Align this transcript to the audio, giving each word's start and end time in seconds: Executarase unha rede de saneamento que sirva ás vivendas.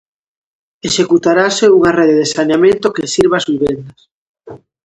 Executarase 0.89 1.65
unha 1.77 1.95
rede 1.99 2.15
de 2.21 2.27
saneamento 2.35 2.93
que 2.95 3.11
sirva 3.13 3.39
ás 3.39 3.45
vivendas. 3.51 3.99